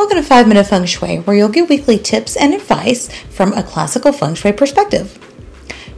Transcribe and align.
Welcome 0.00 0.16
to 0.16 0.22
5 0.22 0.48
Minute 0.48 0.66
Feng 0.66 0.86
Shui, 0.86 1.18
where 1.18 1.36
you'll 1.36 1.50
get 1.50 1.68
weekly 1.68 1.98
tips 1.98 2.34
and 2.34 2.54
advice 2.54 3.12
from 3.26 3.52
a 3.52 3.62
classical 3.62 4.12
feng 4.12 4.34
shui 4.34 4.50
perspective. 4.50 5.18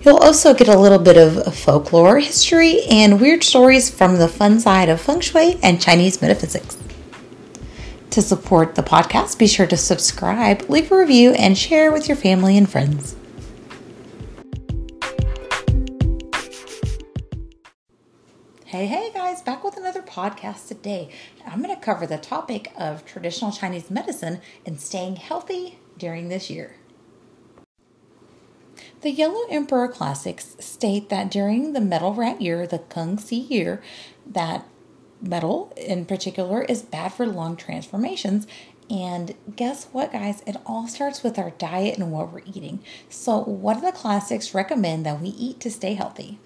You'll 0.03 0.17
also 0.17 0.55
get 0.55 0.67
a 0.67 0.77
little 0.77 0.99
bit 0.99 1.17
of 1.17 1.55
folklore, 1.55 2.19
history, 2.19 2.83
and 2.91 3.21
weird 3.21 3.45
stories 3.45 3.91
from 3.91 4.17
the 4.17 4.27
fun 4.27 4.59
side 4.59 4.89
of 4.89 5.01
feng 5.01 5.21
shui 5.21 5.57
and 5.63 5.81
Chinese 5.81 6.21
metaphysics. 6.21 6.77
To 8.11 8.21
support 8.21 8.75
the 8.75 8.83
podcast, 8.83 9.39
be 9.39 9.47
sure 9.47 9.69
to 9.69 9.77
subscribe, 9.77 10.69
leave 10.69 10.91
a 10.91 10.97
review, 10.97 11.31
and 11.35 11.57
share 11.57 11.93
with 11.93 12.09
your 12.09 12.17
family 12.17 12.59
and 12.59 12.69
friends. 12.69 13.15
Hey, 18.73 18.87
hey 18.87 19.11
guys, 19.13 19.43
back 19.43 19.63
with 19.65 19.77
another 19.77 20.01
podcast 20.01 20.69
today. 20.69 21.11
I'm 21.47 21.63
going 21.63 21.75
to 21.75 21.79
cover 21.79 22.07
the 22.07 22.17
topic 22.17 22.73
of 22.75 23.05
traditional 23.05 23.53
Chinese 23.53 23.91
medicine 23.91 24.41
and 24.65 24.81
staying 24.81 25.17
healthy 25.17 25.79
during 25.99 26.31
this 26.31 26.49
year. 26.49 26.77
The 29.03 29.11
Yellow 29.11 29.43
Emperor 29.51 29.89
Classics 29.89 30.57
state 30.59 31.11
that 31.11 31.31
during 31.31 31.75
the 31.75 31.83
metal 31.83 32.15
rat 32.15 32.41
year, 32.41 32.67
the 32.67 32.79
Gengxi 32.79 33.51
year, 33.51 33.83
that 34.25 34.67
metal 35.21 35.75
in 35.77 36.07
particular 36.07 36.63
is 36.63 36.81
bad 36.81 37.13
for 37.13 37.27
lung 37.27 37.57
transformations. 37.57 38.47
And 38.89 39.35
guess 39.55 39.85
what, 39.93 40.13
guys? 40.13 40.43
It 40.47 40.57
all 40.65 40.89
starts 40.89 41.23
with 41.23 41.39
our 41.39 41.51
diet 41.51 41.99
and 41.99 42.11
what 42.11 42.33
we're 42.33 42.41
eating. 42.47 42.83
So, 43.11 43.39
what 43.43 43.75
do 43.75 43.81
the 43.83 43.93
classics 43.93 44.55
recommend 44.55 45.05
that 45.05 45.21
we 45.21 45.29
eat 45.29 45.61
to 45.61 45.71
stay 45.71 45.93
healthy? 45.93 46.39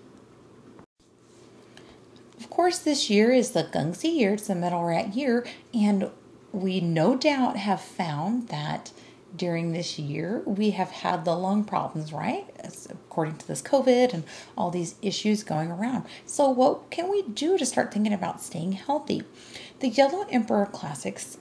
Course, 2.57 2.79
this 2.79 3.11
year 3.11 3.33
is 3.33 3.51
the 3.51 3.65
Gengxi 3.65 4.17
year, 4.17 4.33
it's 4.33 4.47
the 4.47 4.55
metal 4.55 4.83
rat 4.83 5.15
year, 5.15 5.47
and 5.75 6.11
we 6.53 6.81
no 6.81 7.15
doubt 7.15 7.59
have 7.59 7.83
found 7.83 8.49
that 8.49 8.93
during 9.37 9.73
this 9.73 9.99
year 9.99 10.43
we 10.47 10.71
have 10.71 10.91
had 10.91 11.27
the 11.27 11.37
lung 11.37 11.65
problems, 11.65 12.15
right? 12.15 12.49
As 12.59 12.87
according 12.91 13.37
to 13.37 13.47
this 13.47 13.61
COVID 13.61 14.15
and 14.15 14.25
all 14.57 14.71
these 14.71 14.95
issues 15.03 15.43
going 15.43 15.71
around. 15.71 16.07
So, 16.25 16.49
what 16.49 16.91
can 16.91 17.11
we 17.11 17.25
do 17.25 17.59
to 17.59 17.67
start 17.67 17.93
thinking 17.93 18.15
about 18.15 18.41
staying 18.41 18.73
healthy? 18.73 19.25
The 19.81 19.91
Yellow 19.91 20.25
Emperor 20.31 20.65
Classics 20.65 21.37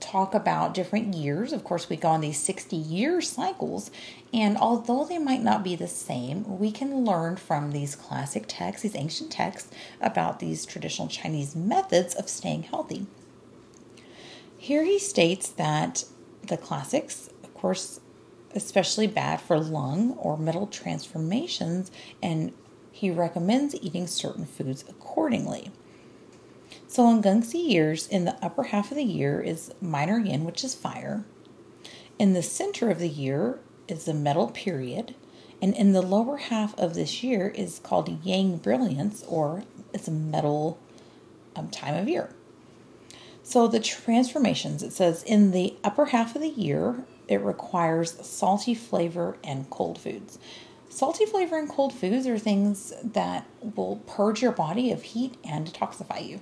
talk 0.00 0.34
about 0.34 0.74
different 0.74 1.14
years. 1.14 1.52
Of 1.52 1.64
course, 1.64 1.88
we 1.88 1.96
go 1.96 2.08
on 2.08 2.20
these 2.20 2.38
60 2.38 2.76
year 2.76 3.20
cycles, 3.20 3.90
and 4.32 4.56
although 4.56 5.04
they 5.04 5.18
might 5.18 5.42
not 5.42 5.62
be 5.62 5.76
the 5.76 5.88
same, 5.88 6.58
we 6.58 6.72
can 6.72 7.04
learn 7.04 7.36
from 7.36 7.70
these 7.70 7.96
classic 7.96 8.44
texts, 8.48 8.82
these 8.82 8.96
ancient 8.96 9.30
texts, 9.30 9.70
about 10.00 10.38
these 10.40 10.64
traditional 10.64 11.08
Chinese 11.08 11.54
methods 11.54 12.14
of 12.14 12.28
staying 12.28 12.64
healthy. 12.64 13.06
Here 14.56 14.84
he 14.84 14.98
states 14.98 15.48
that 15.50 16.04
the 16.42 16.56
classics, 16.56 17.30
of 17.42 17.54
course, 17.54 18.00
especially 18.54 19.06
bad 19.06 19.40
for 19.40 19.58
lung 19.58 20.12
or 20.14 20.36
metal 20.36 20.66
transformations, 20.66 21.90
and 22.22 22.52
he 22.92 23.10
recommends 23.10 23.74
eating 23.76 24.06
certain 24.06 24.44
foods 24.44 24.84
accordingly. 24.88 25.70
So 26.86 27.08
in 27.10 27.22
Gengxi 27.22 27.68
years, 27.68 28.06
in 28.06 28.24
the 28.24 28.36
upper 28.44 28.64
half 28.64 28.90
of 28.90 28.96
the 28.96 29.04
year 29.04 29.40
is 29.40 29.72
minor 29.80 30.18
yin, 30.18 30.44
which 30.44 30.64
is 30.64 30.74
fire. 30.74 31.24
In 32.18 32.32
the 32.32 32.42
center 32.42 32.90
of 32.90 32.98
the 32.98 33.08
year 33.08 33.58
is 33.88 34.04
the 34.04 34.14
metal 34.14 34.48
period. 34.48 35.14
And 35.62 35.74
in 35.74 35.92
the 35.92 36.02
lower 36.02 36.38
half 36.38 36.78
of 36.78 36.94
this 36.94 37.22
year 37.22 37.48
is 37.48 37.80
called 37.82 38.24
yang 38.24 38.56
brilliance, 38.56 39.22
or 39.28 39.64
it's 39.92 40.08
a 40.08 40.12
metal 40.12 40.78
um, 41.54 41.68
time 41.68 41.94
of 41.94 42.08
year. 42.08 42.30
So 43.42 43.66
the 43.66 43.80
transformations, 43.80 44.82
it 44.82 44.92
says 44.92 45.22
in 45.24 45.50
the 45.50 45.76
upper 45.82 46.06
half 46.06 46.34
of 46.34 46.42
the 46.42 46.48
year, 46.48 47.04
it 47.28 47.40
requires 47.42 48.26
salty 48.26 48.74
flavor 48.74 49.36
and 49.44 49.68
cold 49.70 49.98
foods. 49.98 50.38
Salty 50.88 51.24
flavor 51.24 51.58
and 51.58 51.68
cold 51.68 51.92
foods 51.92 52.26
are 52.26 52.38
things 52.38 52.92
that 53.04 53.46
will 53.76 54.02
purge 54.06 54.42
your 54.42 54.52
body 54.52 54.90
of 54.90 55.02
heat 55.02 55.36
and 55.44 55.66
detoxify 55.66 56.26
you. 56.26 56.40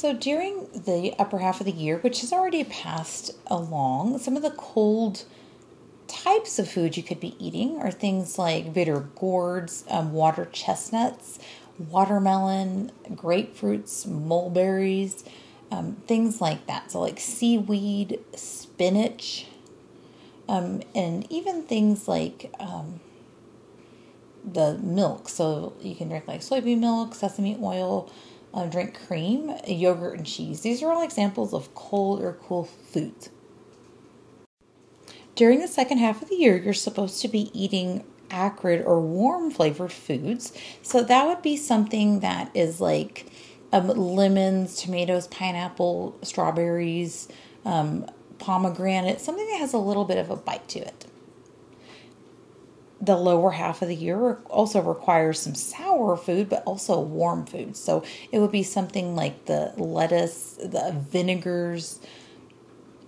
So 0.00 0.14
during 0.14 0.66
the 0.72 1.14
upper 1.18 1.36
half 1.36 1.60
of 1.60 1.66
the 1.66 1.72
year, 1.72 1.98
which 1.98 2.22
has 2.22 2.32
already 2.32 2.64
passed 2.64 3.32
along, 3.48 4.18
some 4.20 4.34
of 4.34 4.42
the 4.42 4.52
cold 4.52 5.26
types 6.08 6.58
of 6.58 6.70
food 6.70 6.96
you 6.96 7.02
could 7.02 7.20
be 7.20 7.36
eating 7.38 7.78
are 7.82 7.90
things 7.90 8.38
like 8.38 8.72
bitter 8.72 9.00
gourds, 9.00 9.84
um, 9.90 10.14
water 10.14 10.48
chestnuts, 10.52 11.38
watermelon, 11.78 12.92
grapefruits, 13.10 14.06
mulberries, 14.06 15.22
um, 15.70 15.96
things 16.06 16.40
like 16.40 16.66
that. 16.66 16.90
So, 16.90 17.02
like 17.02 17.20
seaweed, 17.20 18.20
spinach, 18.34 19.48
um, 20.48 20.80
and 20.94 21.30
even 21.30 21.64
things 21.64 22.08
like 22.08 22.50
um, 22.58 23.00
the 24.50 24.78
milk. 24.78 25.28
So, 25.28 25.74
you 25.82 25.94
can 25.94 26.08
drink 26.08 26.26
like 26.26 26.40
soybean 26.40 26.78
milk, 26.78 27.14
sesame 27.14 27.58
oil, 27.62 28.10
uh, 28.52 28.66
drink 28.66 28.98
cream, 29.06 29.54
yogurt, 29.66 30.18
and 30.18 30.26
cheese. 30.26 30.62
These 30.62 30.82
are 30.82 30.90
all 30.90 31.02
examples 31.02 31.52
of 31.54 31.74
cold 31.74 32.22
or 32.22 32.32
cool 32.34 32.64
foods. 32.64 33.30
During 35.34 35.60
the 35.60 35.68
second 35.68 35.98
half 35.98 36.22
of 36.22 36.28
the 36.28 36.36
year, 36.36 36.56
you're 36.56 36.74
supposed 36.74 37.22
to 37.22 37.28
be 37.28 37.50
eating 37.58 38.04
acrid 38.30 38.84
or 38.84 39.00
warm 39.00 39.50
flavored 39.50 39.92
foods. 39.92 40.52
So 40.82 41.02
that 41.02 41.26
would 41.26 41.42
be 41.42 41.56
something 41.56 42.20
that 42.20 42.50
is 42.54 42.80
like 42.80 43.26
um, 43.72 43.88
lemons, 43.88 44.76
tomatoes, 44.76 45.26
pineapple, 45.28 46.18
strawberries, 46.22 47.28
um, 47.64 48.06
pomegranate, 48.38 49.20
something 49.20 49.46
that 49.50 49.58
has 49.58 49.72
a 49.72 49.78
little 49.78 50.04
bit 50.04 50.18
of 50.18 50.30
a 50.30 50.36
bite 50.36 50.68
to 50.68 50.80
it 50.80 51.06
the 53.00 53.16
lower 53.16 53.52
half 53.52 53.80
of 53.80 53.88
the 53.88 53.96
year 53.96 54.34
also 54.50 54.80
requires 54.80 55.40
some 55.40 55.54
sour 55.54 56.16
food, 56.16 56.48
but 56.48 56.62
also 56.64 57.00
warm 57.00 57.46
food. 57.46 57.76
So 57.76 58.04
it 58.30 58.38
would 58.38 58.52
be 58.52 58.62
something 58.62 59.16
like 59.16 59.46
the 59.46 59.72
lettuce, 59.76 60.58
the 60.62 60.94
vinegars, 60.94 62.00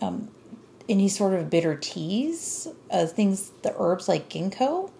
um, 0.00 0.30
any 0.88 1.08
sort 1.08 1.34
of 1.34 1.50
bitter 1.50 1.76
teas, 1.76 2.68
uh, 2.90 3.06
things, 3.06 3.52
the 3.62 3.74
herbs 3.76 4.08
like 4.08 4.28
ginkgo, 4.30 4.90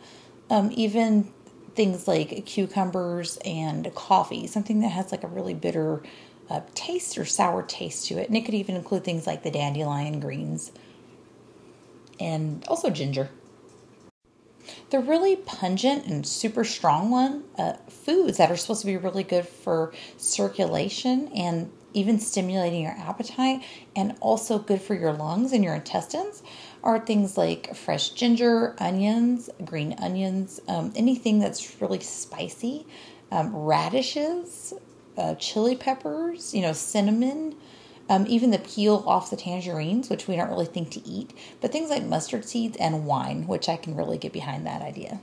um, 0.51 0.71
even 0.75 1.33
things 1.75 2.07
like 2.07 2.45
cucumbers 2.45 3.39
and 3.45 3.93
coffee, 3.95 4.47
something 4.47 4.81
that 4.81 4.89
has 4.89 5.11
like 5.11 5.25
a 5.25 5.29
really 5.29 5.55
bitter 5.55 6.03
uh, 6.51 6.61
taste 6.75 7.17
or 7.17 7.25
sour 7.25 7.63
taste 7.63 8.07
to 8.09 8.19
it. 8.19 8.29
And 8.29 8.37
it 8.37 8.45
could 8.45 8.55
even 8.55 8.77
include 8.77 9.05
things 9.05 9.27
like 9.27 9.43
the 9.43 9.51
dandelion 9.51 10.21
greens 10.21 10.71
and 12.21 12.63
also 12.69 12.91
ginger. 12.91 13.31
The 14.93 15.01
really 15.01 15.37
pungent 15.37 16.05
and 16.05 16.27
super 16.27 16.65
strong 16.65 17.11
one 17.11 17.45
uh, 17.57 17.79
foods 17.89 18.37
that 18.37 18.51
are 18.51 18.59
supposed 18.59 18.83
to 18.83 18.87
be 18.87 18.99
really 18.99 19.23
good 19.23 19.49
for 19.49 19.95
circulation 20.19 21.29
and 21.29 21.73
even 21.95 22.19
stimulating 22.19 22.83
your 22.83 22.93
appetite 22.99 23.63
and 23.97 24.15
also 24.21 24.59
good 24.59 24.83
for 24.83 24.95
your 24.95 25.15
lungs 25.15 25.55
and 25.55 25.65
your 25.65 25.75
intestines 25.75 26.43
are 26.85 27.01
things 27.01 27.39
like 27.39 27.75
fresh 27.75 28.11
ginger, 28.11 28.77
onions, 28.79 29.49
green 29.65 29.95
onions, 29.95 30.61
um, 30.69 30.93
anything 30.95 31.39
that's 31.39 31.81
really 31.81 32.01
spicy, 32.01 32.85
um, 33.31 33.57
radishes, 33.57 34.75
uh, 35.17 35.35
chili 35.37 35.75
peppers, 35.75 36.53
you 36.53 36.61
know, 36.61 36.75
cinnamon, 36.75 37.55
um, 38.13 38.27
even 38.29 38.51
the 38.51 38.59
peel 38.59 39.03
off 39.07 39.31
the 39.31 39.37
tangerines, 39.37 40.11
which 40.11 40.29
we 40.29 40.37
don't 40.37 40.51
really 40.51 40.67
think 40.67 40.91
to 40.91 41.09
eat, 41.09 41.33
but 41.63 41.73
things 41.73 41.89
like 41.89 42.05
mustard 42.05 42.45
seeds 42.45 42.77
and 42.77 43.07
wine, 43.07 43.47
which 43.47 43.71
I 43.71 43.77
can 43.77 43.97
really 43.97 44.19
get 44.19 44.35
behind 44.35 44.67
that 44.67 44.83
idea. 44.83 45.21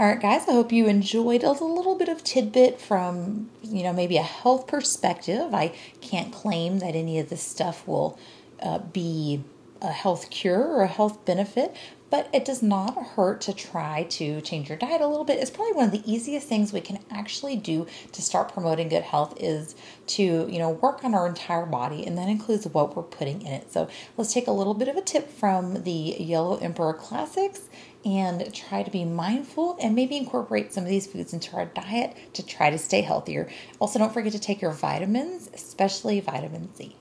All 0.00 0.06
right, 0.06 0.20
guys, 0.20 0.48
I 0.48 0.52
hope 0.52 0.72
you 0.72 0.86
enjoyed 0.86 1.42
a 1.44 1.50
little 1.50 1.94
bit 1.94 2.08
of 2.08 2.24
tidbit 2.24 2.80
from, 2.80 3.50
you 3.62 3.82
know, 3.82 3.92
maybe 3.92 4.16
a 4.16 4.22
health 4.22 4.66
perspective. 4.66 5.52
I 5.52 5.74
can't 6.00 6.32
claim 6.32 6.78
that 6.78 6.94
any 6.94 7.18
of 7.18 7.28
this 7.28 7.42
stuff 7.42 7.86
will 7.86 8.18
uh, 8.62 8.78
be 8.78 9.44
a 9.82 9.90
health 9.90 10.30
cure 10.30 10.60
or 10.60 10.82
a 10.82 10.86
health 10.86 11.24
benefit, 11.24 11.76
but 12.08 12.28
it 12.32 12.44
does 12.44 12.62
not 12.62 12.94
hurt 12.94 13.40
to 13.40 13.54
try 13.54 14.02
to 14.04 14.40
change 14.42 14.68
your 14.68 14.76
diet 14.76 15.00
a 15.00 15.06
little 15.06 15.24
bit. 15.24 15.38
It's 15.38 15.50
probably 15.50 15.72
one 15.72 15.86
of 15.86 15.92
the 15.92 16.12
easiest 16.12 16.46
things 16.46 16.72
we 16.72 16.82
can 16.82 16.98
actually 17.10 17.56
do 17.56 17.86
to 18.12 18.22
start 18.22 18.52
promoting 18.52 18.90
good 18.90 19.02
health 19.02 19.34
is 19.40 19.74
to, 20.08 20.22
you 20.22 20.58
know, 20.58 20.70
work 20.70 21.04
on 21.04 21.14
our 21.14 21.26
entire 21.26 21.64
body 21.64 22.06
and 22.06 22.18
that 22.18 22.28
includes 22.28 22.66
what 22.66 22.94
we're 22.94 23.02
putting 23.02 23.40
in 23.42 23.52
it. 23.52 23.72
So, 23.72 23.88
let's 24.16 24.32
take 24.32 24.46
a 24.46 24.52
little 24.52 24.74
bit 24.74 24.88
of 24.88 24.96
a 24.96 25.00
tip 25.00 25.30
from 25.30 25.84
the 25.84 25.90
Yellow 25.90 26.58
Emperor 26.58 26.92
Classics 26.92 27.70
and 28.04 28.52
try 28.52 28.82
to 28.82 28.90
be 28.90 29.04
mindful 29.04 29.78
and 29.80 29.94
maybe 29.94 30.16
incorporate 30.16 30.72
some 30.72 30.84
of 30.84 30.90
these 30.90 31.06
foods 31.06 31.32
into 31.32 31.56
our 31.56 31.66
diet 31.66 32.14
to 32.34 32.44
try 32.44 32.68
to 32.68 32.78
stay 32.78 33.00
healthier. 33.00 33.48
Also, 33.78 33.98
don't 33.98 34.12
forget 34.12 34.32
to 34.32 34.38
take 34.38 34.60
your 34.60 34.72
vitamins, 34.72 35.48
especially 35.54 36.20
vitamin 36.20 36.68
C. 36.74 36.96